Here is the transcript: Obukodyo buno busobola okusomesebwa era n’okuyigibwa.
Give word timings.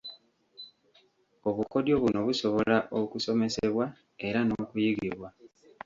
Obukodyo 1.49 1.95
buno 2.01 2.19
busobola 2.27 2.77
okusomesebwa 2.99 3.85
era 4.27 4.39
n’okuyigibwa. 4.43 5.27